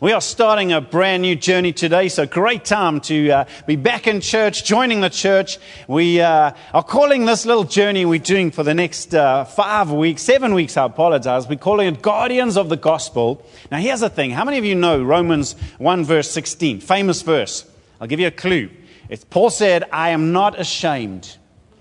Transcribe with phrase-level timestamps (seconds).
[0.00, 4.06] We are starting a brand new journey today, so great time to uh, be back
[4.06, 5.58] in church, joining the church.
[5.88, 10.22] We uh, are calling this little journey we're doing for the next uh, five weeks,
[10.22, 11.48] seven weeks, I apologize.
[11.48, 13.44] We're calling it Guardians of the Gospel.
[13.72, 16.78] Now, here's the thing how many of you know Romans 1, verse 16?
[16.78, 17.68] Famous verse.
[18.00, 18.70] I'll give you a clue.
[19.08, 21.22] It's, Paul said, I am not ashamed.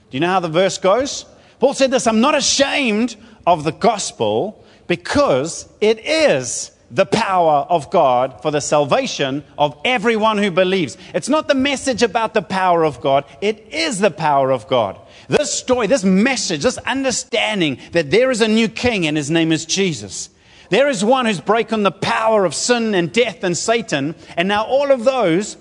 [0.10, 1.28] Do you know how the verse goes?
[1.60, 3.16] Paul said this I'm not ashamed
[3.46, 10.38] of the gospel because it is the power of God for the salvation of everyone
[10.38, 10.98] who believes.
[11.14, 15.00] It's not the message about the power of God, it is the power of God.
[15.28, 19.52] This story, this message, this understanding that there is a new king and his name
[19.52, 20.30] is Jesus.
[20.70, 24.66] There is one who's broken the power of sin and death and Satan, and now
[24.66, 25.58] all of those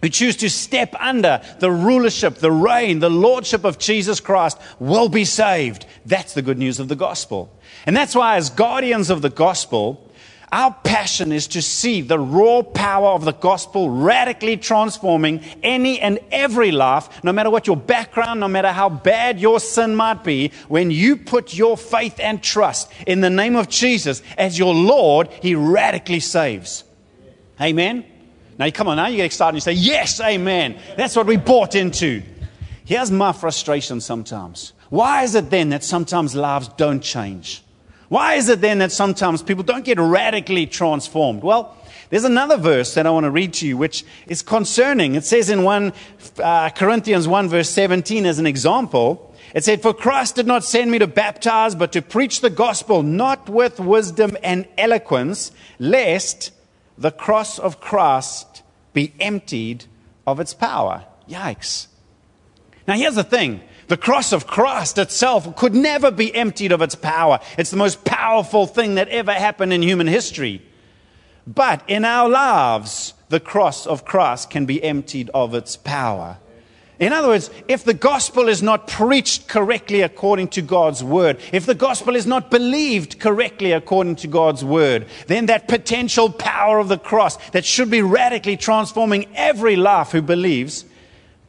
[0.00, 5.08] who choose to step under the rulership, the reign, the lordship of Jesus Christ will
[5.08, 5.86] be saved.
[6.04, 7.56] That's the good news of the gospel.
[7.86, 10.10] And that's why, as guardians of the gospel,
[10.52, 16.18] our passion is to see the raw power of the gospel radically transforming any and
[16.30, 20.52] every life, no matter what your background, no matter how bad your sin might be.
[20.68, 25.28] When you put your faith and trust in the name of Jesus as your Lord,
[25.40, 26.84] He radically saves.
[27.58, 28.04] Amen.
[28.58, 30.78] Now, come on, now you get excited and you say, Yes, amen.
[30.98, 32.22] That's what we bought into.
[32.84, 34.74] Here's my frustration sometimes.
[34.90, 37.61] Why is it then that sometimes lives don't change?
[38.12, 41.42] Why is it then that sometimes people don't get radically transformed?
[41.42, 41.74] Well,
[42.10, 45.14] there's another verse that I want to read to you, which is concerning.
[45.14, 45.94] It says in 1
[46.38, 50.90] uh, Corinthians 1, verse 17, as an example, it said, For Christ did not send
[50.90, 56.50] me to baptize, but to preach the gospel, not with wisdom and eloquence, lest
[56.98, 59.86] the cross of Christ be emptied
[60.26, 61.06] of its power.
[61.30, 61.86] Yikes.
[62.86, 66.94] Now, here's the thing the cross of Christ itself could never be emptied of its
[66.94, 67.40] power.
[67.58, 70.62] It's the most powerful thing that ever happened in human history.
[71.46, 76.38] But in our lives, the cross of Christ can be emptied of its power.
[76.98, 81.66] In other words, if the gospel is not preached correctly according to God's word, if
[81.66, 86.88] the gospel is not believed correctly according to God's word, then that potential power of
[86.88, 90.86] the cross that should be radically transforming every life who believes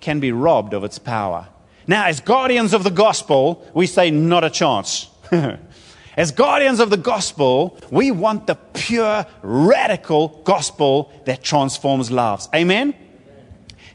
[0.02, 1.48] can be robbed of its power.
[1.88, 5.10] Now, as guardians of the gospel, we say not a chance.
[6.18, 12.48] as guardians of the gospel, we want the pure, radical gospel that transforms lives.
[12.56, 12.94] Amen?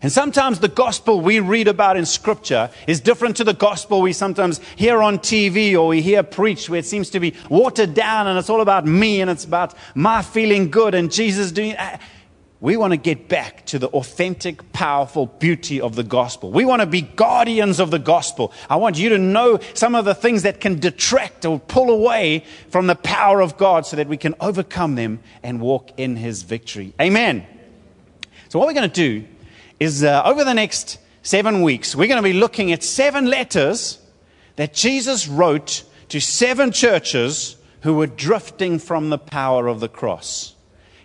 [0.00, 4.12] And sometimes the gospel we read about in scripture is different to the gospel we
[4.12, 8.28] sometimes hear on TV or we hear preached where it seems to be watered down
[8.28, 11.75] and it's all about me and it's about my feeling good and Jesus doing.
[12.61, 16.51] We want to get back to the authentic, powerful beauty of the gospel.
[16.51, 18.53] We want to be guardians of the gospel.
[18.69, 22.45] I want you to know some of the things that can detract or pull away
[22.71, 26.43] from the power of God so that we can overcome them and walk in his
[26.43, 26.95] victory.
[27.01, 27.47] Amen.
[28.49, 29.25] So, what we're going to do
[29.79, 34.01] is uh, over the next seven weeks, we're going to be looking at seven letters
[34.57, 40.57] that Jesus wrote to seven churches who were drifting from the power of the cross.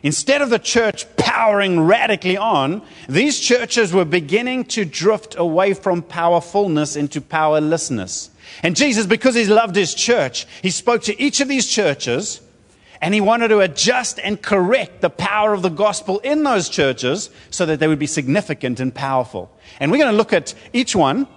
[0.03, 6.01] Instead of the church powering radically on, these churches were beginning to drift away from
[6.01, 8.29] powerfulness into powerlessness.
[8.61, 12.41] And Jesus, because he loved his church, he spoke to each of these churches
[13.01, 17.29] and he wanted to adjust and correct the power of the gospel in those churches
[17.49, 19.51] so that they would be significant and powerful.
[19.79, 21.27] And we're going to look at each one.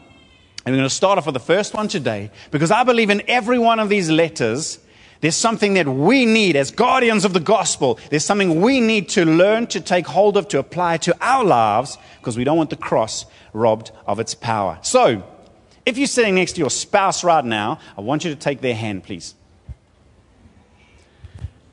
[0.65, 3.23] And we're going to start off with the first one today because I believe in
[3.29, 4.81] every one of these letters
[5.21, 7.99] there's something that we need as guardians of the gospel.
[8.11, 11.99] There's something we need to learn to take hold of, to apply to our lives,
[12.19, 14.79] because we don't want the cross robbed of its power.
[14.83, 15.23] So,
[15.85, 18.75] if you're sitting next to your spouse right now, I want you to take their
[18.75, 19.35] hand, please.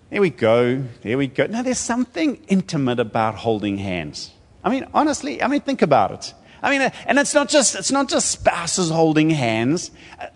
[0.09, 0.83] There we go.
[1.01, 1.47] There we go.
[1.47, 4.31] Now, there's something intimate about holding hands.
[4.63, 6.33] I mean, honestly, I mean, think about it.
[6.61, 9.89] I mean, uh, and it's not just, it's not just spouses holding hands.
[10.19, 10.27] Uh,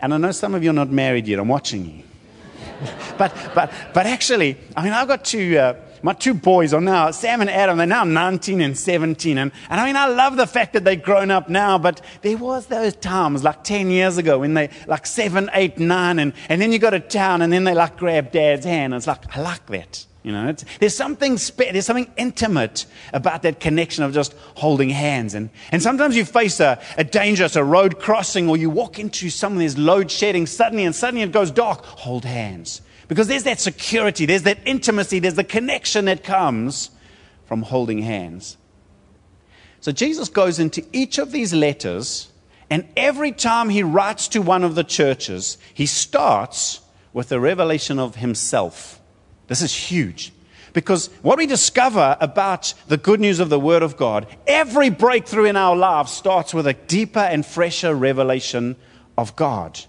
[0.00, 1.40] and I know some of you are not married yet.
[1.40, 2.04] I'm watching you.
[3.18, 7.10] But, but, but actually, I mean, I've got two, uh, my two boys are now,
[7.12, 9.38] Sam and Adam, they're now 19 and 17.
[9.38, 12.36] And, and I mean, I love the fact that they've grown up now, but there
[12.36, 16.60] was those times like 10 years ago when they, like seven, eight, nine, and, and
[16.60, 18.92] then you go to town and then they like grab dad's hand.
[18.92, 20.06] And it's like, I like that.
[20.22, 25.34] You know, there's something spe- there's something intimate about that connection of just holding hands.
[25.34, 29.30] And, and sometimes you face a, a dangerous, a road crossing, or you walk into
[29.30, 31.84] some of this load shedding suddenly, and suddenly it goes dark.
[31.84, 32.82] Hold hands.
[33.12, 36.88] Because there's that security, there's that intimacy, there's the connection that comes
[37.44, 38.56] from holding hands.
[39.80, 42.32] So Jesus goes into each of these letters,
[42.70, 46.80] and every time he writes to one of the churches, he starts
[47.12, 48.98] with a revelation of himself.
[49.46, 50.32] This is huge.
[50.72, 55.44] Because what we discover about the good news of the Word of God, every breakthrough
[55.44, 58.76] in our lives starts with a deeper and fresher revelation
[59.18, 59.80] of God.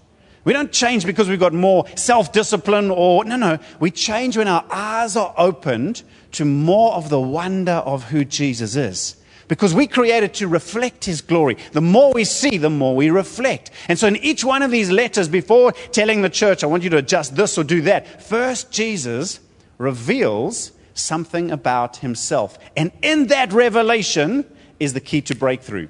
[0.44, 3.58] We don't change because we've got more self discipline or, no, no.
[3.80, 6.02] We change when our eyes are opened
[6.32, 9.16] to more of the wonder of who Jesus is.
[9.46, 11.56] Because we created to reflect his glory.
[11.72, 13.70] The more we see, the more we reflect.
[13.88, 16.90] And so in each one of these letters, before telling the church, I want you
[16.90, 19.40] to adjust this or do that, first Jesus
[19.76, 22.58] reveals something about himself.
[22.76, 24.44] And in that revelation
[24.80, 25.88] is the key to breakthrough.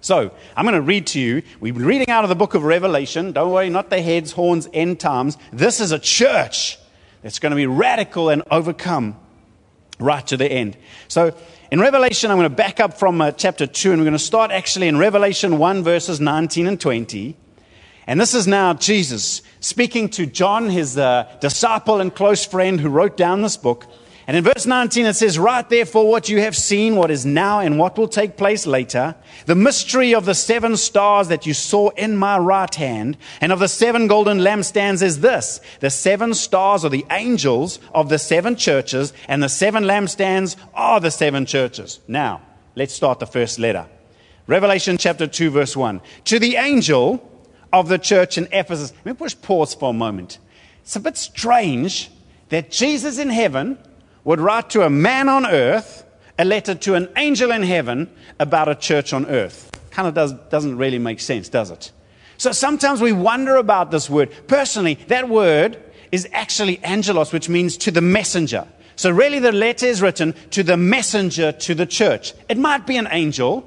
[0.00, 1.42] So, I'm going to read to you.
[1.58, 3.32] We've been reading out of the book of Revelation.
[3.32, 5.36] Don't worry, not the heads, horns, end times.
[5.52, 6.78] This is a church
[7.22, 9.16] that's going to be radical and overcome
[9.98, 10.76] right to the end.
[11.08, 11.36] So,
[11.72, 14.18] in Revelation, I'm going to back up from uh, chapter 2, and we're going to
[14.20, 17.36] start actually in Revelation 1, verses 19 and 20.
[18.06, 22.88] And this is now Jesus speaking to John, his uh, disciple and close friend who
[22.88, 23.86] wrote down this book.
[24.28, 27.60] And in verse 19, it says, Write therefore what you have seen, what is now,
[27.60, 29.14] and what will take place later,
[29.46, 33.58] the mystery of the seven stars that you saw in my right hand, and of
[33.58, 38.54] the seven golden lampstands is this the seven stars are the angels of the seven
[38.54, 42.00] churches, and the seven lampstands are the seven churches.
[42.06, 42.42] Now,
[42.76, 43.86] let's start the first letter.
[44.46, 46.02] Revelation chapter 2, verse 1.
[46.26, 47.26] To the angel
[47.72, 48.92] of the church in Ephesus.
[48.92, 50.38] Let me push pause for a moment.
[50.82, 52.10] It's a bit strange
[52.50, 53.78] that Jesus in heaven
[54.28, 56.04] would write to a man on earth
[56.38, 58.06] a letter to an angel in heaven
[58.38, 59.70] about a church on earth.
[59.90, 61.90] Kind of does, doesn't really make sense, does it?
[62.36, 64.30] So sometimes we wonder about this word.
[64.46, 65.82] Personally, that word
[66.12, 68.68] is actually angelos, which means to the messenger.
[68.96, 72.34] So really the letter is written to the messenger to the church.
[72.50, 73.64] It might be an angel,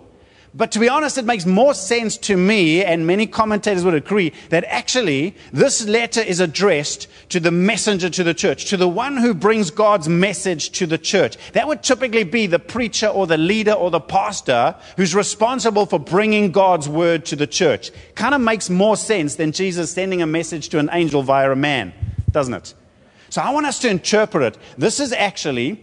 [0.53, 4.33] but to be honest, it makes more sense to me, and many commentators would agree,
[4.49, 9.15] that actually this letter is addressed to the messenger to the church, to the one
[9.15, 11.37] who brings God's message to the church.
[11.53, 15.99] That would typically be the preacher or the leader or the pastor who's responsible for
[15.99, 17.91] bringing God's word to the church.
[18.15, 21.55] Kind of makes more sense than Jesus sending a message to an angel via a
[21.55, 21.93] man,
[22.31, 22.73] doesn't it?
[23.29, 24.61] So I want us to interpret it.
[24.77, 25.81] This is actually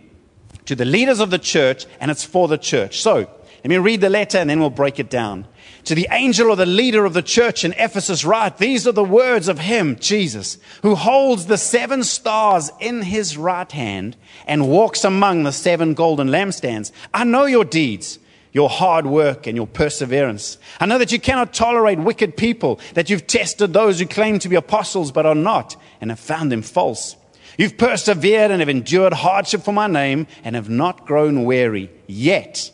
[0.66, 3.00] to the leaders of the church, and it's for the church.
[3.00, 3.30] So,
[3.64, 5.46] let me read the letter and then we'll break it down.
[5.84, 9.02] To the angel or the leader of the church in Ephesus, write, These are the
[9.02, 14.16] words of him, Jesus, who holds the seven stars in his right hand
[14.46, 16.92] and walks among the seven golden lampstands.
[17.12, 18.18] I know your deeds,
[18.52, 20.58] your hard work, and your perseverance.
[20.78, 24.48] I know that you cannot tolerate wicked people, that you've tested those who claim to
[24.48, 27.16] be apostles but are not, and have found them false.
[27.56, 31.90] You've persevered and have endured hardship for my name and have not grown weary.
[32.06, 32.70] Yet,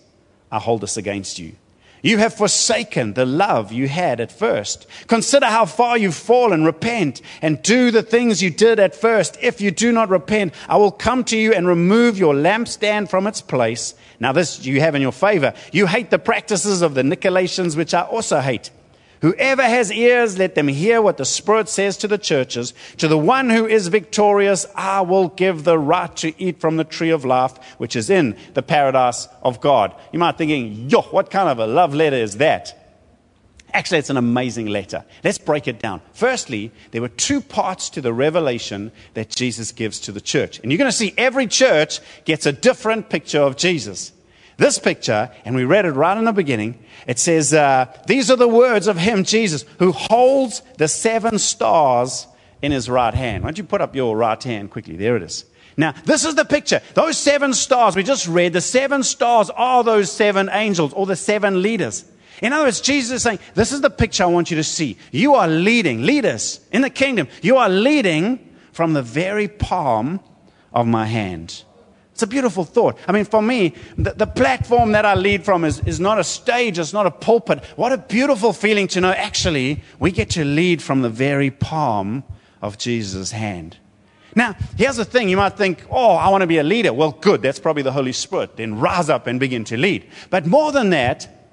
[0.54, 1.56] I hold this against you.
[2.00, 4.86] You have forsaken the love you had at first.
[5.08, 6.62] Consider how far you've fallen.
[6.62, 9.36] Repent and do the things you did at first.
[9.42, 13.26] If you do not repent, I will come to you and remove your lampstand from
[13.26, 13.96] its place.
[14.20, 15.54] Now, this you have in your favor.
[15.72, 18.70] You hate the practices of the Nicolaitans, which I also hate.
[19.24, 22.74] Whoever has ears, let them hear what the Spirit says to the churches.
[22.98, 26.84] To the one who is victorious, I will give the right to eat from the
[26.84, 29.94] tree of life, which is in the paradise of God.
[30.12, 32.98] You might be thinking, yo, what kind of a love letter is that?
[33.72, 35.06] Actually, it's an amazing letter.
[35.24, 36.02] Let's break it down.
[36.12, 40.58] Firstly, there were two parts to the revelation that Jesus gives to the church.
[40.58, 44.12] And you're going to see every church gets a different picture of Jesus.
[44.56, 48.36] This picture, and we read it right in the beginning, it says, uh, These are
[48.36, 52.26] the words of him, Jesus, who holds the seven stars
[52.62, 53.42] in his right hand.
[53.42, 54.96] Why don't you put up your right hand quickly?
[54.96, 55.44] There it is.
[55.76, 56.80] Now, this is the picture.
[56.94, 61.16] Those seven stars we just read, the seven stars are those seven angels or the
[61.16, 62.04] seven leaders.
[62.40, 64.98] In other words, Jesus is saying, This is the picture I want you to see.
[65.10, 67.28] You are leading, leaders in the kingdom.
[67.42, 70.20] You are leading from the very palm
[70.72, 71.64] of my hand.
[72.14, 72.96] It's a beautiful thought.
[73.08, 76.22] I mean, for me, the, the, platform that I lead from is, is not a
[76.22, 77.64] stage, it's not a pulpit.
[77.74, 82.22] What a beautiful feeling to know actually we get to lead from the very palm
[82.62, 83.78] of Jesus' hand.
[84.36, 85.28] Now, here's the thing.
[85.28, 86.92] You might think, oh, I want to be a leader.
[86.92, 87.42] Well, good.
[87.42, 88.58] That's probably the Holy Spirit.
[88.58, 90.08] Then rise up and begin to lead.
[90.30, 91.50] But more than that,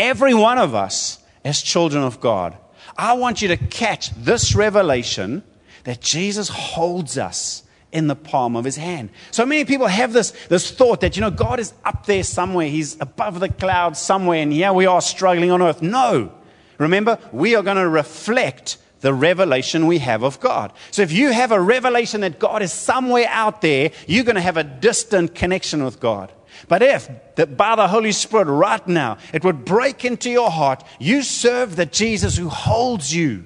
[0.00, 2.56] every one of us as children of God,
[2.98, 5.44] I want you to catch this revelation
[5.84, 7.62] that Jesus holds us
[7.92, 9.10] in the palm of his hand.
[9.30, 12.68] So many people have this, this thought that, you know, God is up there somewhere.
[12.68, 15.82] He's above the clouds somewhere, and here we are struggling on earth.
[15.82, 16.32] No.
[16.78, 20.72] Remember, we are going to reflect the revelation we have of God.
[20.90, 24.40] So if you have a revelation that God is somewhere out there, you're going to
[24.40, 26.32] have a distant connection with God.
[26.68, 30.82] But if that by the Holy Spirit right now, it would break into your heart,
[30.98, 33.44] you serve the Jesus who holds you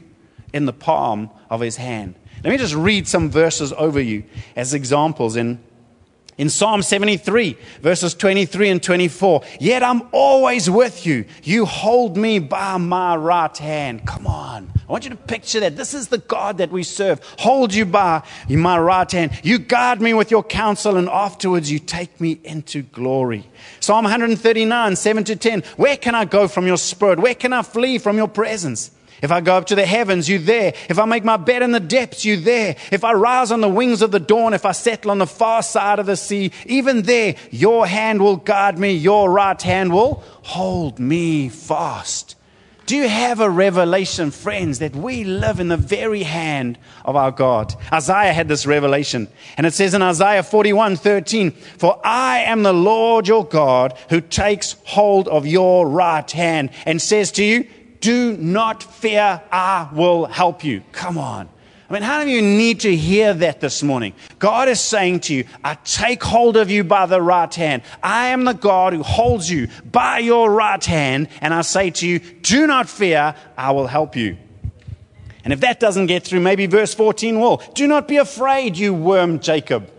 [0.52, 2.14] in the palm of his hand.
[2.42, 4.24] Let me just read some verses over you
[4.56, 5.58] as examples in
[6.40, 11.26] In Psalm 73, verses 23 and 24, yet I'm always with you.
[11.42, 14.06] You hold me by my right hand.
[14.06, 14.72] Come on.
[14.88, 15.76] I want you to picture that.
[15.76, 17.20] This is the God that we serve.
[17.40, 19.32] Hold you by my right hand.
[19.42, 23.44] You guard me with your counsel, and afterwards you take me into glory.
[23.80, 25.62] Psalm 139, 7 to 10.
[25.76, 27.18] Where can I go from your spirit?
[27.18, 28.92] Where can I flee from your presence?
[29.22, 30.74] If I go up to the heavens, you there.
[30.88, 32.76] If I make my bed in the depths, you there.
[32.90, 35.62] If I rise on the wings of the dawn, if I settle on the far
[35.62, 40.22] side of the sea, even there, your hand will guard me, your right hand will
[40.42, 42.36] hold me fast.
[42.90, 47.30] Do you have a revelation, friends, that we live in the very hand of our
[47.30, 47.72] God?
[47.92, 52.72] Isaiah had this revelation, and it says in Isaiah 41 13, For I am the
[52.72, 57.68] Lord your God who takes hold of your right hand and says to you,
[58.00, 60.82] do not fear, I will help you.
[60.92, 61.48] Come on.
[61.88, 64.14] I mean, how many of you need to hear that this morning?
[64.38, 67.82] God is saying to you, I take hold of you by the right hand.
[68.00, 72.06] I am the God who holds you by your right hand, and I say to
[72.06, 74.36] you, do not fear, I will help you.
[75.42, 77.56] And if that doesn't get through, maybe verse 14 will.
[77.74, 79.90] Do not be afraid, you worm Jacob.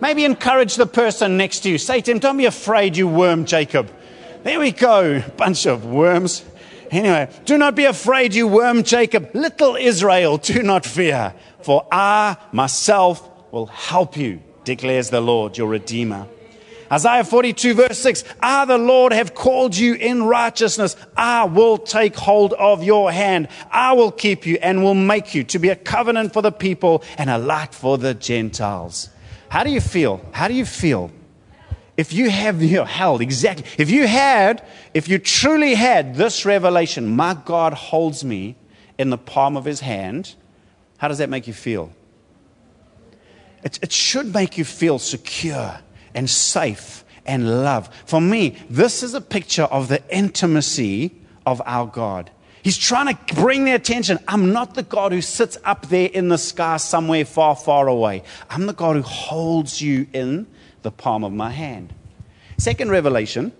[0.00, 1.78] Maybe encourage the person next to you.
[1.78, 3.90] Say to him, Don't be afraid, you worm Jacob.
[4.42, 5.22] There we go.
[5.36, 6.44] Bunch of worms.
[6.90, 9.30] Anyway, do not be afraid, you worm Jacob.
[9.34, 15.68] Little Israel, do not fear, for I myself will help you, declares the Lord, your
[15.68, 16.26] Redeemer.
[16.90, 20.96] Isaiah 42, verse 6 I, the Lord, have called you in righteousness.
[21.16, 23.48] I will take hold of your hand.
[23.70, 27.02] I will keep you and will make you to be a covenant for the people
[27.18, 29.10] and a light for the Gentiles.
[29.50, 30.20] How do you feel?
[30.32, 31.10] How do you feel
[31.98, 34.64] if you have your held exactly, if you had,
[34.94, 38.54] if you truly had this revelation, my God holds me
[38.98, 40.36] in the palm of his hand,
[40.98, 41.92] how does that make you feel?
[43.64, 45.80] It, it should make you feel secure
[46.14, 47.92] and safe and love.
[48.06, 52.30] For me, this is a picture of the intimacy of our God.
[52.62, 54.20] He's trying to bring their attention.
[54.28, 58.22] I'm not the God who sits up there in the sky somewhere far, far away.
[58.50, 60.46] I'm the God who holds you in
[60.82, 61.92] the palm of my hand.
[62.56, 63.52] Second revelation,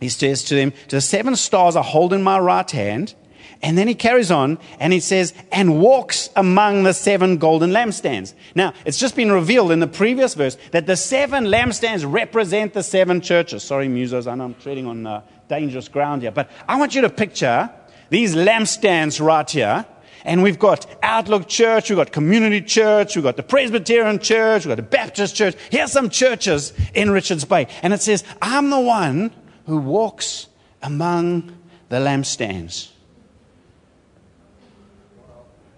[0.00, 3.14] he says to them, the seven stars I hold in my right hand.
[3.62, 8.34] And then he carries on and he says, and walks among the seven golden lampstands.
[8.54, 12.82] Now, it's just been revealed in the previous verse that the seven lampstands represent the
[12.82, 13.62] seven churches.
[13.62, 17.00] Sorry, musos, I know I'm treading on uh, dangerous ground here, but I want you
[17.02, 17.70] to picture
[18.10, 19.86] these lampstands right here
[20.26, 24.72] and we've got Outlook Church, we've got Community Church, we've got the Presbyterian Church, we've
[24.72, 25.54] got the Baptist Church.
[25.70, 27.68] Here's some churches in Richards Bay.
[27.80, 29.30] And it says, I'm the one
[29.66, 30.48] who walks
[30.82, 31.56] among
[31.88, 32.90] the lampstands.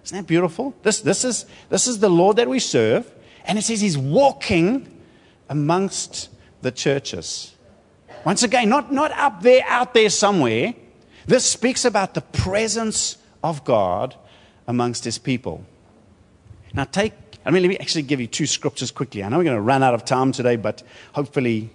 [0.04, 0.74] Isn't that beautiful?
[0.82, 3.12] This, this, is, this is the Lord that we serve.
[3.44, 4.98] And it says he's walking
[5.50, 6.30] amongst
[6.62, 7.54] the churches.
[8.24, 10.72] Once again, not, not up there, out there somewhere.
[11.26, 14.14] This speaks about the presence of God
[14.68, 15.64] amongst his people.
[16.72, 19.24] Now, take, I mean, let me actually give you two scriptures quickly.
[19.24, 20.84] I know we're going to run out of time today, but
[21.14, 21.70] hopefully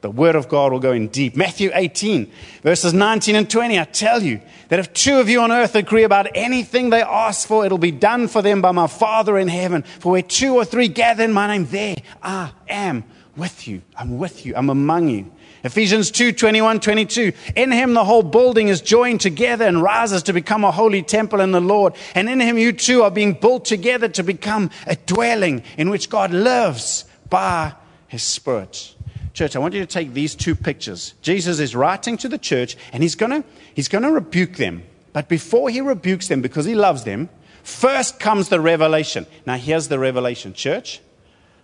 [0.00, 1.34] the word of God will go in deep.
[1.36, 2.30] Matthew 18,
[2.62, 3.78] verses 19 and 20.
[3.78, 7.48] I tell you that if two of you on earth agree about anything they ask
[7.48, 9.82] for, it'll be done for them by my Father in heaven.
[9.82, 13.04] For where two or three gather in my name, there I am
[13.36, 13.82] with you.
[13.96, 14.54] I'm with you.
[14.56, 15.32] I'm among you.
[15.64, 17.32] Ephesians 2 21, 22.
[17.56, 21.40] In him the whole building is joined together and rises to become a holy temple
[21.40, 21.94] in the Lord.
[22.14, 26.08] And in him you two are being built together to become a dwelling in which
[26.08, 27.74] God lives by
[28.06, 28.94] his Spirit.
[29.38, 31.14] Church, I want you to take these two pictures.
[31.22, 34.82] Jesus is writing to the church and he's going to he's going to rebuke them.
[35.12, 37.28] But before he rebukes them, because he loves them,
[37.62, 39.28] first comes the revelation.
[39.46, 40.54] Now, here's the revelation.
[40.54, 41.00] Church,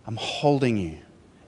[0.06, 0.98] I'm holding you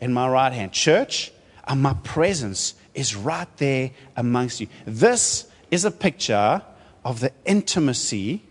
[0.01, 0.73] in my right hand.
[0.73, 1.31] Church,
[1.63, 4.67] and my presence is right there amongst you.
[4.85, 6.61] This is a picture
[7.05, 8.43] of the intimacy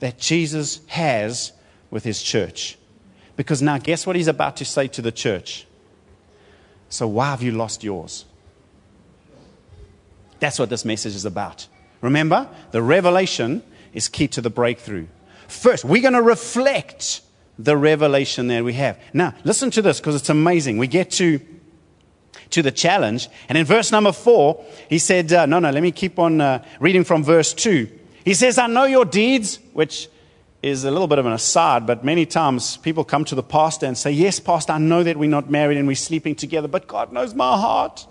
[0.00, 1.52] that Jesus has
[1.90, 2.76] with his church.
[3.36, 5.66] Because now, guess what he's about to say to the church?
[6.92, 8.26] So, why have you lost yours?
[10.40, 11.66] That's what this message is about.
[12.02, 13.62] Remember, the revelation
[13.94, 15.06] is key to the breakthrough.
[15.48, 17.22] First, we're going to reflect
[17.58, 19.00] the revelation that we have.
[19.14, 20.76] Now, listen to this because it's amazing.
[20.76, 21.40] We get to
[22.50, 23.30] to the challenge.
[23.48, 26.62] And in verse number four, he said, uh, No, no, let me keep on uh,
[26.78, 27.88] reading from verse two.
[28.22, 30.08] He says, I know your deeds, which
[30.62, 33.86] is a little bit of an aside, but many times people come to the pastor
[33.86, 36.86] and say, Yes, pastor, I know that we're not married and we're sleeping together, but
[36.86, 38.06] God knows my heart.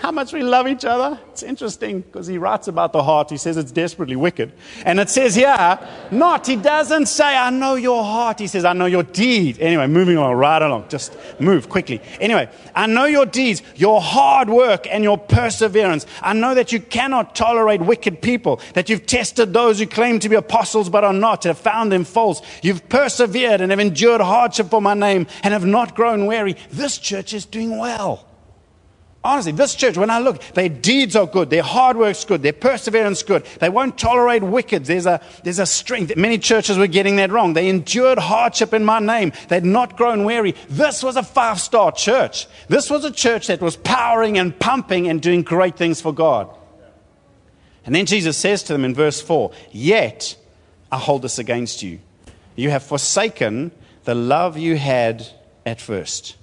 [0.00, 1.18] How much we love each other.
[1.30, 3.30] It's interesting because he writes about the heart.
[3.30, 4.52] He says it's desperately wicked.
[4.84, 5.78] And it says here,
[6.10, 6.46] not.
[6.46, 8.38] He doesn't say, I know your heart.
[8.38, 9.58] He says, I know your deed.
[9.60, 10.88] Anyway, moving on, right along.
[10.88, 12.00] Just move quickly.
[12.20, 16.06] Anyway, I know your deeds, your hard work, and your perseverance.
[16.20, 20.28] I know that you cannot tolerate wicked people, that you've tested those who claim to
[20.28, 22.42] be apostles but are not, have found them false.
[22.62, 26.56] You've persevered and have endured hardship for my name and have not grown weary.
[26.70, 28.26] This church is doing well.
[29.24, 32.52] Honestly, this church, when I look, their deeds are good, their hard work's good, their
[32.52, 33.46] perseverance good.
[33.58, 34.84] They won't tolerate wicked.
[34.84, 36.14] There's a, there's a strength.
[36.14, 37.54] Many churches were getting that wrong.
[37.54, 39.32] They endured hardship in my name.
[39.48, 40.54] They'd not grown weary.
[40.68, 42.46] This was a five star church.
[42.68, 46.54] This was a church that was powering and pumping and doing great things for God.
[47.86, 50.36] And then Jesus says to them in verse 4 Yet
[50.92, 51.98] I hold this against you.
[52.56, 53.72] You have forsaken
[54.04, 55.26] the love you had
[55.64, 56.36] at first.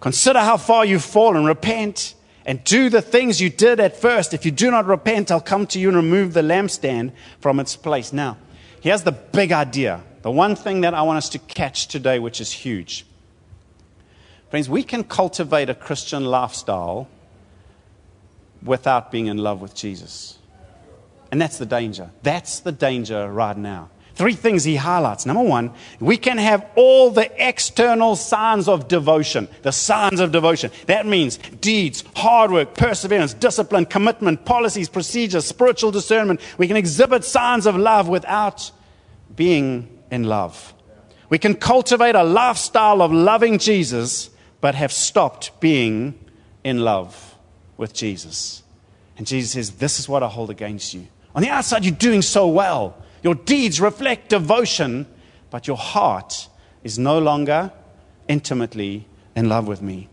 [0.00, 1.44] Consider how far you've fallen.
[1.44, 2.14] Repent
[2.46, 4.34] and do the things you did at first.
[4.34, 7.76] If you do not repent, I'll come to you and remove the lampstand from its
[7.76, 8.12] place.
[8.12, 8.36] Now,
[8.80, 10.02] here's the big idea.
[10.22, 13.06] The one thing that I want us to catch today, which is huge.
[14.50, 17.08] Friends, we can cultivate a Christian lifestyle
[18.62, 20.38] without being in love with Jesus.
[21.30, 22.10] And that's the danger.
[22.22, 23.90] That's the danger right now.
[24.14, 25.26] Three things he highlights.
[25.26, 30.70] Number one, we can have all the external signs of devotion, the signs of devotion.
[30.86, 36.40] That means deeds, hard work, perseverance, discipline, commitment, policies, procedures, spiritual discernment.
[36.58, 38.70] We can exhibit signs of love without
[39.34, 40.74] being in love.
[41.28, 44.30] We can cultivate a lifestyle of loving Jesus,
[44.60, 46.16] but have stopped being
[46.62, 47.34] in love
[47.76, 48.62] with Jesus.
[49.16, 51.08] And Jesus says, This is what I hold against you.
[51.34, 52.96] On the outside, you're doing so well.
[53.24, 55.06] Your deeds reflect devotion,
[55.50, 56.48] but your heart
[56.84, 57.72] is no longer
[58.28, 60.08] intimately in love with me.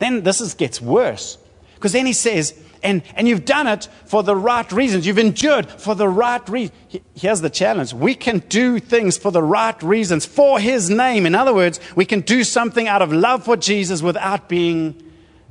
[0.00, 1.38] Then this is, gets worse.
[1.76, 5.06] Because then he says, and, and you've done it for the right reasons.
[5.06, 6.74] You've endured for the right reason.
[7.14, 7.94] Here's the challenge.
[7.94, 11.24] We can do things for the right reasons, for his name.
[11.24, 15.00] In other words, we can do something out of love for Jesus without being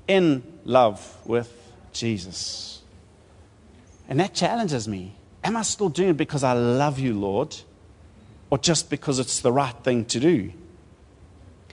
[0.07, 1.51] in love with
[1.93, 2.81] Jesus.
[4.09, 5.15] And that challenges me.
[5.45, 7.55] Am I still doing it because I love you, Lord?
[8.49, 10.51] Or just because it's the right thing to do?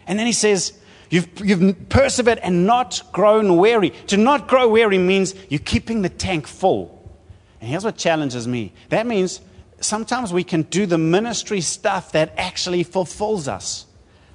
[0.06, 0.74] And then he says,
[1.08, 3.90] You've, you've persevered and not grown weary.
[4.06, 7.06] To not grow weary means you're keeping the tank full.
[7.60, 9.40] And here's what challenges me that means
[9.80, 13.84] sometimes we can do the ministry stuff that actually fulfills us.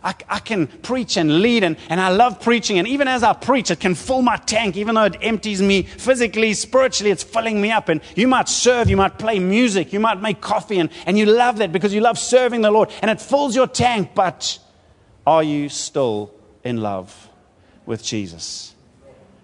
[0.08, 2.80] I, I, can preach and lead, and, and I love preaching.
[2.80, 5.82] And even as I preach, it can fill my tank, even though it empties me
[5.82, 7.90] physically, spiritually, it's filling me up.
[7.90, 11.26] And you might serve, you might play music, you might make coffee, and, and you
[11.26, 14.12] love that because you love serving the Lord, and it fills your tank.
[14.16, 14.60] But
[15.26, 17.30] are you still in love
[17.86, 18.76] with Jesus?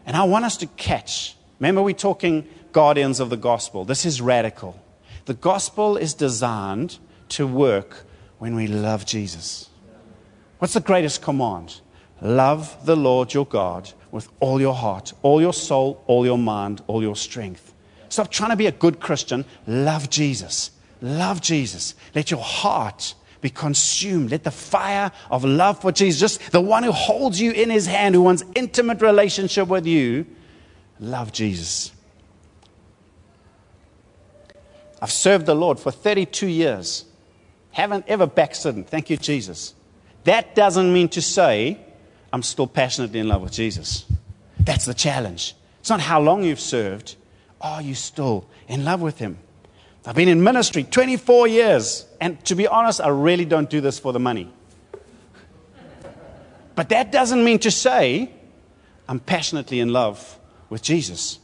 [0.05, 1.35] And I want us to catch.
[1.59, 3.83] Remember, we're talking guardians of the gospel.
[3.83, 4.81] This is radical.
[5.25, 6.99] The gospel is designed
[7.29, 8.05] to work
[8.39, 9.69] when we love Jesus.
[10.63, 11.81] What's the greatest command?
[12.21, 16.81] Love the Lord your God with all your heart, all your soul, all your mind,
[16.87, 17.73] all your strength.
[18.07, 19.43] Stop trying to be a good Christian.
[19.67, 20.71] Love Jesus.
[21.01, 21.95] Love Jesus.
[22.15, 24.31] Let your heart be consumed.
[24.31, 27.85] Let the fire of love for Jesus, just the one who holds you in his
[27.85, 30.25] hand, who wants intimate relationship with you,
[30.97, 31.91] love Jesus.
[35.01, 37.03] I've served the Lord for 32 years.
[37.71, 38.85] Haven't ever backslidden.
[38.85, 39.73] Thank you, Jesus.
[40.23, 41.79] That doesn't mean to say
[42.31, 44.05] I'm still passionately in love with Jesus.
[44.59, 45.55] That's the challenge.
[45.79, 47.15] It's not how long you've served.
[47.61, 49.37] Are you still in love with Him?
[50.05, 53.99] I've been in ministry 24 years, and to be honest, I really don't do this
[53.99, 54.51] for the money.
[56.75, 58.31] But that doesn't mean to say
[59.07, 61.39] I'm passionately in love with Jesus.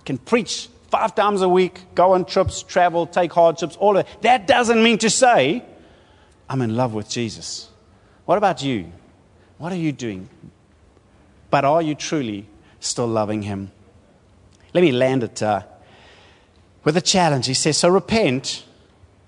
[0.00, 4.04] I can preach five times a week, go on trips, travel, take hardships, all of
[4.06, 4.22] that.
[4.22, 5.64] That doesn't mean to say
[6.48, 7.70] I'm in love with Jesus.
[8.26, 8.92] What about you?
[9.58, 10.28] What are you doing?
[11.48, 12.46] But are you truly
[12.80, 13.70] still loving Him?
[14.74, 15.62] Let me land it uh,
[16.84, 17.46] with a challenge.
[17.46, 18.64] He says, So repent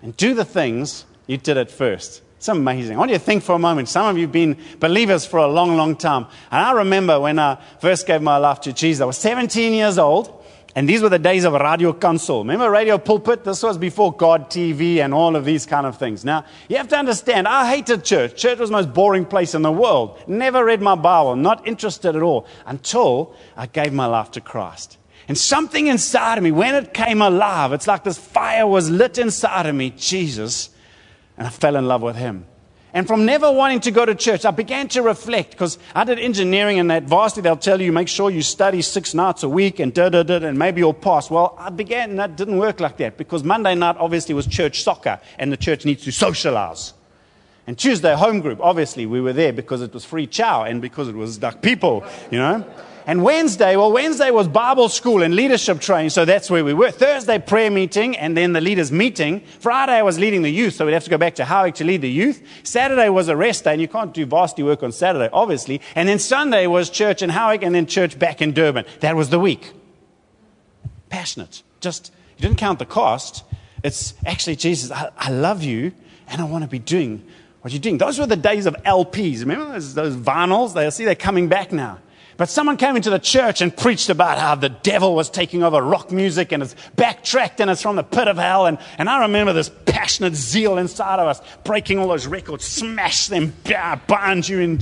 [0.03, 2.23] and do the things you did at first.
[2.37, 2.97] It's amazing.
[2.97, 3.89] I want you to think for a moment.
[3.89, 6.27] Some of you have been believers for a long, long time.
[6.51, 9.99] And I remember when I first gave my life to Jesus, I was 17 years
[9.99, 10.38] old.
[10.79, 12.45] And these were the days of Radio Kansel.
[12.45, 13.43] Remember Radio Pulpit?
[13.43, 16.25] This was before God TV and all of these kind of things.
[16.25, 18.37] Now, you have to understand, I hated church.
[18.37, 20.23] Church was the most boring place in the world.
[20.29, 24.99] Never read my Bible, not interested at all, until I gave my life to Christ.
[25.27, 29.19] And something inside of me, when it came alive, it's like this fire was lit
[29.19, 30.71] inside of me, Jesus,
[31.37, 32.47] and I fell in love with Him.
[32.95, 36.19] And from never wanting to go to church, I began to reflect because I did
[36.19, 39.79] engineering and at varsity they'll tell you make sure you study six nights a week
[39.79, 41.31] and da da da and maybe you'll pass.
[41.31, 44.83] Well, I began and that didn't work like that because Monday night obviously was church
[44.83, 46.95] soccer and the church needs to socialize.
[47.67, 51.09] And Tuesday home group, obviously we were there because it was free chow and because
[51.09, 52.65] it was duck people, you know.
[53.09, 56.91] And Wednesday, well, Wednesday was Bible school and leadership training, so that's where we were.
[56.91, 59.41] Thursday, prayer meeting, and then the leaders' meeting.
[59.61, 61.85] Friday, I was leading the youth, so we'd have to go back to Howick to
[61.85, 62.47] lead the youth.
[62.65, 65.81] Saturday was a rest day, and you can't do varsity work on Saturday, obviously.
[65.95, 68.85] And then Sunday was church in Howick, and then church back in Durban.
[69.01, 69.73] That was the week.
[71.09, 71.63] Passionate.
[71.81, 73.43] Just, you didn't count the cost.
[73.83, 75.93] It's actually, Jesus, I, I love you,
[76.27, 77.25] and I want to be doing
[77.63, 77.97] what you're doing.
[77.97, 79.41] Those were the days of LPs.
[79.41, 80.75] Remember those, those vinyls?
[80.75, 82.01] They see they're coming back now.
[82.39, 85.83] But someone came into the church and preached about how the devil was taking over
[85.83, 88.67] rock music and it's backtracked and it's from the pit of hell.
[88.67, 93.27] And, and I remember this passionate zeal inside of us, breaking all those records, smash
[93.27, 93.53] them,
[94.07, 94.79] bind you in.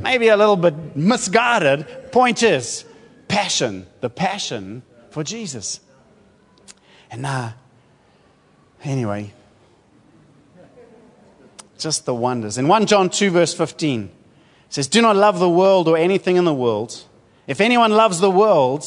[0.00, 1.86] Maybe a little bit misguided.
[2.10, 2.84] Point is,
[3.28, 5.78] passion, the passion for Jesus.
[7.12, 7.50] And uh,
[8.82, 9.32] anyway,
[11.78, 12.58] just the wonders.
[12.58, 14.10] In 1 John 2, verse 15,
[14.68, 17.04] says, Do not love the world or anything in the world.
[17.46, 18.84] If anyone loves the world,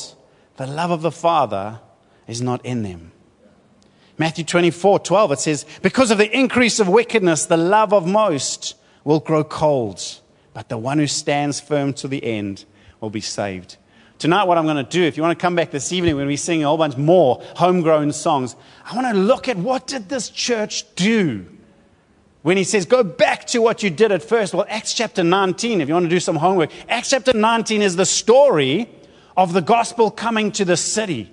[0.57, 1.79] the love of the Father
[2.27, 3.11] is not in them.
[4.17, 8.75] Matthew 24, 12, it says, Because of the increase of wickedness, the love of most
[9.03, 9.99] will grow cold,
[10.53, 12.65] but the one who stands firm to the end
[12.99, 13.77] will be saved.
[14.19, 16.27] Tonight, what I'm going to do, if you want to come back this evening when
[16.27, 20.09] we sing a whole bunch more homegrown songs, I want to look at what did
[20.09, 21.47] this church do
[22.41, 24.53] when he says, go back to what you did at first.
[24.53, 27.95] Well, Acts chapter 19, if you want to do some homework, Acts chapter 19 is
[27.95, 28.89] the story
[29.37, 31.31] of the gospel coming to the city.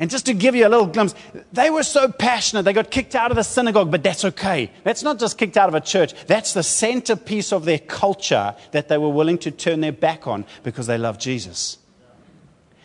[0.00, 1.14] And just to give you a little glimpse,
[1.52, 4.70] they were so passionate, they got kicked out of the synagogue, but that's okay.
[4.84, 8.88] That's not just kicked out of a church, that's the centerpiece of their culture that
[8.88, 11.78] they were willing to turn their back on because they love Jesus.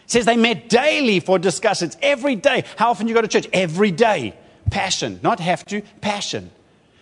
[0.05, 2.65] It says they met daily for discussions, every day.
[2.77, 3.47] How often do you go to church?
[3.53, 4.35] Every day.
[4.71, 6.49] Passion, not have to, passion.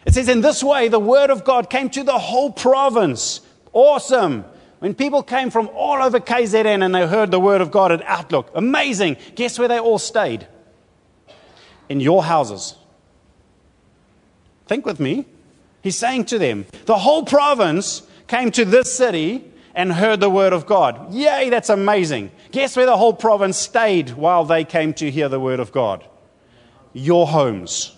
[0.06, 3.42] It says, In this way, the word of God came to the whole province.
[3.74, 4.46] Awesome.
[4.80, 8.04] When people came from all over KZN and they heard the word of God at
[8.06, 9.18] Outlook, amazing.
[9.36, 10.48] Guess where they all stayed?
[11.88, 12.76] In your houses.
[14.66, 15.26] Think with me.
[15.84, 19.44] He's saying to them, the whole province came to this city
[19.76, 21.14] and heard the word of God.
[21.14, 22.32] Yay, that's amazing.
[22.52, 26.06] Guess where the whole province stayed while they came to hear the word of God?
[26.94, 27.96] Your homes.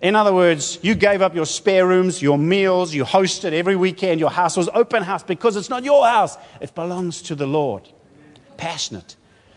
[0.00, 4.20] In other words, you gave up your spare rooms, your meals, you hosted every weekend,
[4.20, 7.88] your house was open house because it's not your house, it belongs to the Lord.
[8.56, 9.16] Passionate.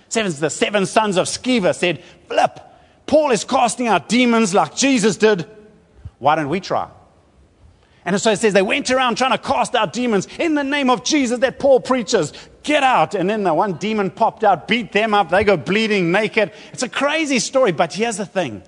[0.10, 2.60] Seven, the seven sons of Sceva said, Flip,
[3.06, 5.46] Paul is casting out demons like Jesus did.
[6.18, 6.90] Why don't we try?
[8.04, 10.90] And so it says they went around trying to cast out demons in the name
[10.90, 12.34] of Jesus that Paul preaches.
[12.64, 13.14] Get out.
[13.14, 15.30] And then the one demon popped out, beat them up.
[15.30, 16.52] They go bleeding naked.
[16.74, 18.64] It's a crazy story, but here's the thing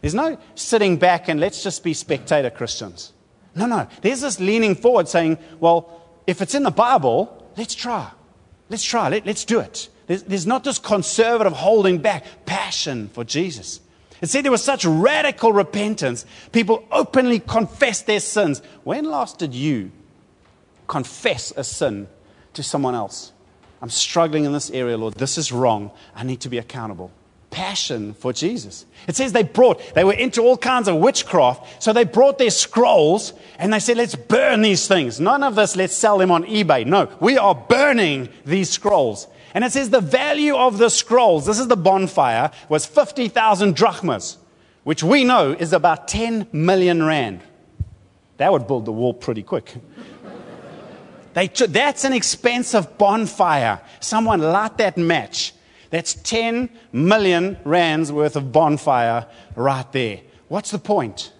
[0.00, 3.12] there's no sitting back and let's just be spectator Christians.
[3.54, 3.88] No, no.
[4.02, 8.10] There's this leaning forward saying, well, if it's in the Bible, let's try.
[8.68, 9.08] Let's try.
[9.08, 9.88] Let, us do it.
[10.06, 13.80] There's, there's not this conservative holding back passion for Jesus.
[14.20, 16.26] It said there was such radical repentance.
[16.52, 18.62] People openly confessed their sins.
[18.84, 19.90] When last did you
[20.86, 22.08] confess a sin
[22.54, 23.32] to someone else?
[23.80, 25.14] I'm struggling in this area, Lord.
[25.14, 25.92] This is wrong.
[26.14, 27.12] I need to be accountable
[27.50, 28.84] passion for Jesus.
[29.06, 32.50] It says they brought, they were into all kinds of witchcraft, so they brought their
[32.50, 35.20] scrolls and they said, let's burn these things.
[35.20, 36.86] None of this, let's sell them on eBay.
[36.86, 39.26] No, we are burning these scrolls.
[39.54, 44.36] And it says the value of the scrolls, this is the bonfire, was 50,000 drachmas,
[44.84, 47.40] which we know is about 10 million rand.
[48.36, 49.74] That would build the wall pretty quick.
[51.34, 53.80] they, that's an expensive bonfire.
[54.00, 55.54] Someone light that match
[55.90, 60.20] that's 10 million rands worth of bonfire right there.
[60.48, 61.32] What's the point?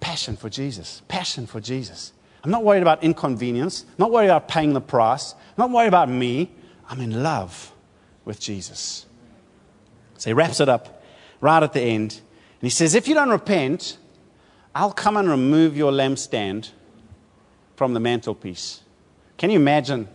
[0.00, 1.02] Passion for Jesus.
[1.08, 2.12] Passion for Jesus.
[2.42, 3.84] I'm not worried about inconvenience.
[3.88, 5.34] I'm not worried about paying the price.
[5.34, 6.50] I'm not worried about me.
[6.88, 7.72] I'm in love
[8.24, 9.06] with Jesus.
[10.16, 11.02] So he wraps it up
[11.40, 12.12] right at the end.
[12.12, 13.98] And he says, If you don't repent,
[14.74, 16.70] I'll come and remove your lampstand
[17.76, 18.80] from the mantelpiece.
[19.36, 20.08] Can you imagine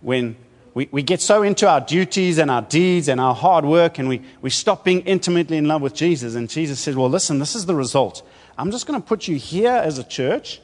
[0.00, 0.36] when
[0.76, 4.10] we, we get so into our duties and our deeds and our hard work, and
[4.10, 6.34] we, we stop being intimately in love with Jesus.
[6.34, 8.22] And Jesus says, Well, listen, this is the result.
[8.58, 10.60] I'm just going to put you here as a church,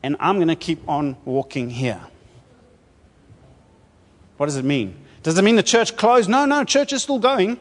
[0.00, 2.00] and I'm going to keep on walking here.
[4.36, 4.94] What does it mean?
[5.24, 6.30] Does it mean the church closed?
[6.30, 7.58] No, no, church is still going.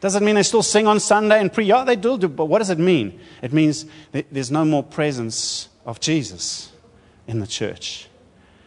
[0.00, 1.64] Does it mean they still sing on Sunday and pray?
[1.64, 3.18] Yeah, they do, but what does it mean?
[3.40, 6.70] It means there's no more presence of Jesus
[7.26, 8.10] in the church.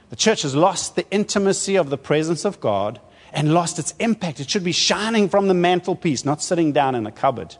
[0.09, 2.99] The church has lost the intimacy of the presence of God
[3.33, 4.39] and lost its impact.
[4.39, 7.55] It should be shining from the mantelpiece, not sitting down in a cupboard.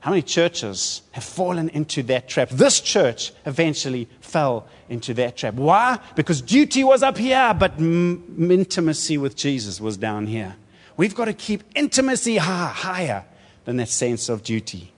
[0.00, 2.50] How many churches have fallen into that trap?
[2.50, 5.54] This church eventually fell into that trap.
[5.54, 5.98] Why?
[6.14, 10.56] Because duty was up here, but m- intimacy with Jesus was down here.
[10.96, 13.24] We've got to keep intimacy high, higher
[13.64, 14.92] than that sense of duty.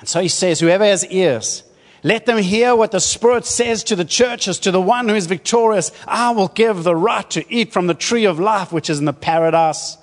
[0.00, 1.62] And so he says, Whoever has ears,
[2.06, 5.26] let them hear what the Spirit says to the churches, to the one who is
[5.26, 5.90] victorious.
[6.06, 9.06] I will give the right to eat from the tree of life, which is in
[9.06, 9.98] the paradise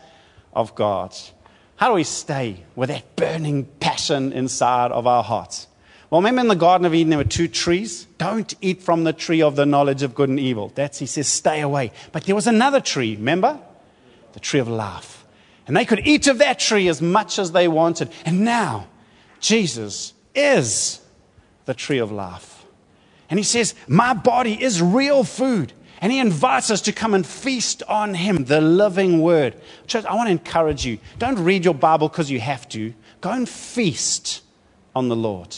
[0.52, 1.16] of God.
[1.78, 5.68] How do we stay with that burning passion inside of our hearts?
[6.10, 8.06] Well, remember in the Garden of Eden, there were two trees.
[8.18, 10.74] Don't eat from the tree of the knowledge of good and evil.
[10.76, 11.94] That's, he says, stay away.
[12.12, 13.62] But there was another tree, remember?
[14.34, 15.24] The tree of life.
[15.68, 18.12] And they could eat of that tree as much as they wanted.
[18.26, 18.88] And now,
[19.40, 21.00] Jesus is
[21.66, 22.66] the tree of life.
[23.30, 25.74] And he says, My body is real food.
[26.00, 29.56] And he invites us to come and feast on him, the living word.
[29.88, 31.00] Church, I want to encourage you.
[31.18, 32.94] Don't read your Bible because you have to.
[33.22, 34.42] Go and feast
[34.94, 35.56] on the Lord.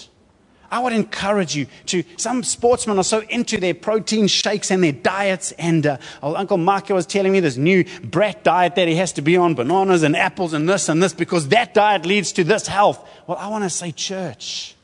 [0.69, 2.03] I would encourage you to.
[2.17, 5.51] Some sportsmen are so into their protein shakes and their diets.
[5.53, 9.21] And uh, Uncle Mark was telling me this new brat diet that he has to
[9.21, 12.67] be on bananas and apples and this and this because that diet leads to this
[12.67, 13.07] health.
[13.25, 14.75] Well, I want to say, church,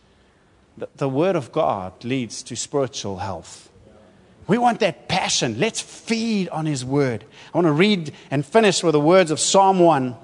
[0.95, 3.69] the, Word of God leads to spiritual health.
[4.47, 5.59] We want that passion.
[5.59, 7.25] Let's feed on His Word.
[7.53, 10.15] I want to read and finish with the words of Psalm 1.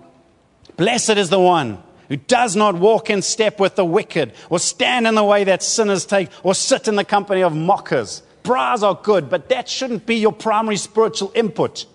[0.76, 5.06] Blessed is the one who does not walk in step with the wicked, or stand
[5.08, 8.24] in the way that sinners take, or sit in the company of mockers.
[8.44, 11.86] Bras are good, but that shouldn't be your primary spiritual input.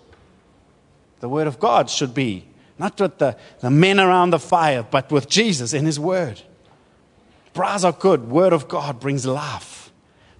[1.20, 2.46] The Word of God should be,
[2.78, 6.42] not with the, the men around the fire, but with Jesus in His Word.
[7.54, 8.28] Bras are good.
[8.28, 9.92] Word of God brings life.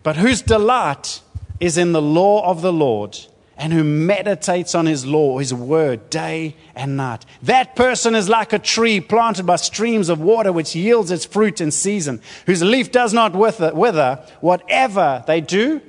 [0.02, 1.20] But whose delight
[1.60, 3.18] is in the law of the Lord
[3.56, 7.24] and who meditates on his law, his word, day and night.
[7.42, 11.60] That person is like a tree planted by streams of water, which yields its fruit
[11.60, 13.72] in season, whose leaf does not wither.
[13.72, 14.24] wither.
[14.40, 15.80] Whatever they do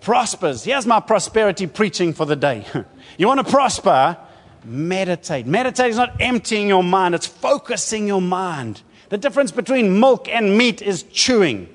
[0.00, 0.64] prospers.
[0.64, 2.64] Here's my prosperity preaching for the day.
[3.18, 4.16] you want to prosper?
[4.64, 5.46] Meditate.
[5.46, 8.82] Meditate is not emptying your mind, it's focusing your mind.
[9.10, 11.68] The difference between milk and meat is chewing.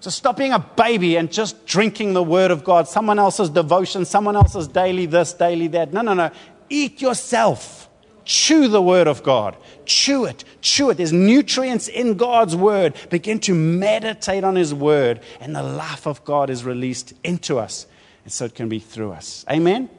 [0.00, 4.04] So stop being a baby and just drinking the word of God, someone else's devotion,
[4.04, 5.92] someone else's daily this, daily that.
[5.92, 6.30] No, no, no.
[6.70, 7.88] Eat yourself.
[8.24, 9.56] Chew the word of God.
[9.84, 10.44] Chew it.
[10.60, 10.98] Chew it.
[10.98, 12.94] There's nutrients in God's word.
[13.10, 17.86] Begin to meditate on his word, and the life of God is released into us.
[18.24, 19.44] And so it can be through us.
[19.50, 19.88] Amen?
[19.88, 19.90] Amen.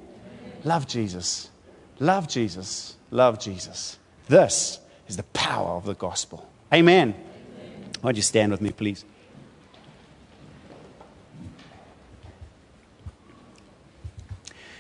[0.64, 1.50] Love Jesus.
[2.00, 2.96] Love Jesus.
[3.12, 3.98] Love Jesus.
[4.28, 6.48] This is the power of the gospel.
[6.74, 7.16] Amen.
[7.16, 7.90] Amen.
[8.04, 9.04] Would you stand with me, please?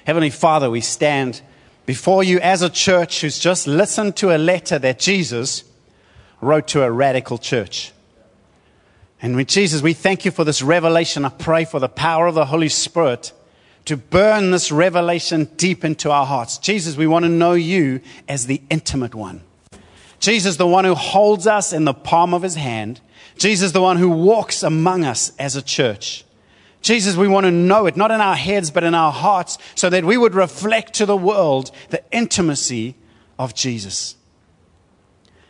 [0.05, 1.41] Heavenly Father, we stand
[1.85, 5.63] before you as a church who's just listened to a letter that Jesus
[6.41, 7.91] wrote to a radical church.
[9.21, 11.25] And with Jesus, we thank you for this revelation.
[11.25, 13.33] I pray for the power of the Holy Spirit
[13.85, 16.57] to burn this revelation deep into our hearts.
[16.59, 19.41] Jesus, we want to know you as the intimate one.
[20.19, 23.01] Jesus, the one who holds us in the palm of his hand.
[23.37, 26.25] Jesus, the one who walks among us as a church.
[26.81, 29.89] Jesus, we want to know it, not in our heads, but in our hearts, so
[29.89, 32.95] that we would reflect to the world the intimacy
[33.37, 34.15] of Jesus.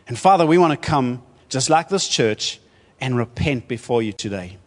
[0.06, 2.60] And Father, we want to come, just like this church,
[3.00, 4.58] and repent before you today.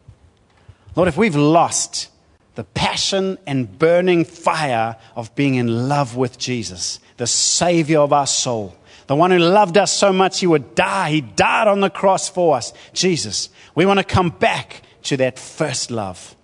[0.95, 2.09] Lord, if we've lost
[2.55, 8.27] the passion and burning fire of being in love with Jesus, the Savior of our
[8.27, 8.75] soul,
[9.07, 12.29] the one who loved us so much he would die, he died on the cross
[12.29, 12.73] for us.
[12.93, 16.35] Jesus, we want to come back to that first love.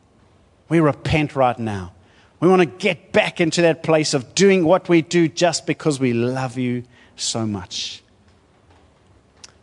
[0.67, 1.93] We repent right now.
[2.39, 6.00] We want to get back into that place of doing what we do just because
[6.00, 6.84] we love you
[7.15, 8.02] so much.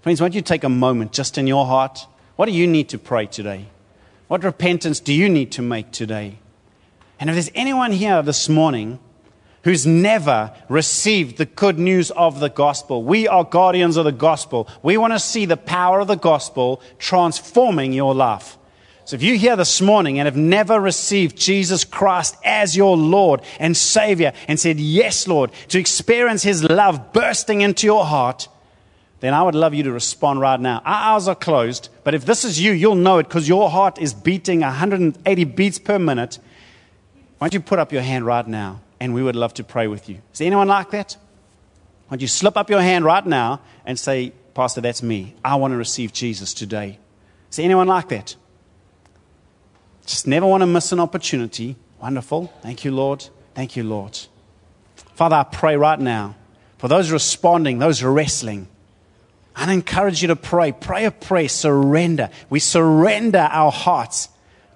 [0.03, 2.07] Friends, won't you take a moment just in your heart?
[2.37, 3.67] What do you need to pray today?
[4.29, 6.39] What repentance do you need to make today?
[7.19, 8.99] And if there's anyone here this morning
[9.67, 14.69] who's never received the good news of the gospel, we are guardians of the gospel.
[14.81, 18.59] We want to see the power of the gospel transforming your life.
[19.07, 23.43] So if you here this morning and have never received Jesus Christ as your Lord
[23.59, 28.47] and Savior and said, Yes, Lord, to experience His love bursting into your heart,
[29.19, 30.81] then I would love you to respond right now.
[30.85, 33.99] Our eyes are closed, but if this is you, you'll know it because your heart
[33.99, 36.39] is beating 180 beats per minute.
[37.39, 39.87] Why don't you put up your hand right now and we would love to pray
[39.87, 40.19] with you?
[40.33, 41.17] Is anyone like that?
[42.09, 45.35] Why don't you slip up your hand right now and say, Pastor, that's me.
[45.45, 46.99] I want to receive Jesus today.
[47.51, 48.37] Is anyone like that?
[50.07, 51.77] Just never want to miss an opportunity.
[52.01, 52.53] Wonderful.
[52.63, 53.29] Thank you, Lord.
[53.55, 54.19] Thank you, Lord.
[55.15, 56.37] Father, I pray right now
[56.79, 58.69] for those responding, those wrestling.
[59.57, 60.73] I encourage you to pray.
[60.73, 62.31] Pray a prayer, surrender.
[62.51, 64.29] We surrender our hearts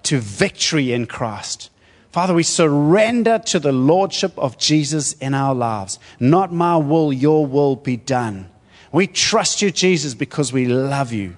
[0.04, 1.70] to victory in Christ.
[2.10, 5.98] Father, we surrender to the Lordship of Jesus in our lives.
[6.18, 8.50] Not my will, your will be done.
[8.92, 11.36] We trust you, Jesus, because we love you.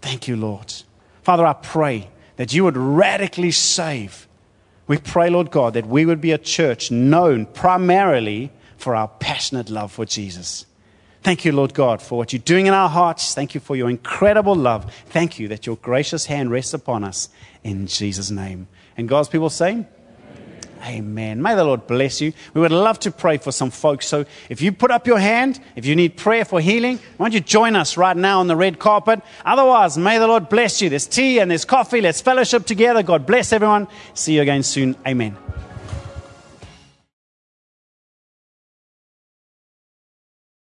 [0.00, 0.72] Thank you, Lord.
[1.22, 4.26] Father, I pray that you would radically save.
[4.86, 9.68] We pray, Lord God, that we would be a church known primarily for our passionate
[9.68, 10.64] love for Jesus.
[11.22, 13.34] Thank you, Lord God, for what you're doing in our hearts.
[13.34, 14.94] Thank you for your incredible love.
[15.06, 17.28] Thank you that your gracious hand rests upon us
[17.64, 18.68] in Jesus' name.
[18.96, 19.86] And God's people say,
[20.86, 21.42] Amen.
[21.42, 22.32] May the Lord bless you.
[22.54, 24.06] We would love to pray for some folks.
[24.06, 27.32] So if you put up your hand, if you need prayer for healing, why don't
[27.32, 29.20] you join us right now on the red carpet?
[29.44, 30.88] Otherwise, may the Lord bless you.
[30.88, 32.00] There's tea and there's coffee.
[32.00, 33.02] Let's fellowship together.
[33.02, 33.88] God bless everyone.
[34.14, 34.96] See you again soon.
[35.04, 35.36] Amen.